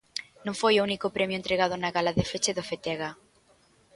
[0.45, 3.09] Non foi o único premio entregado na gala de feche do Fetega.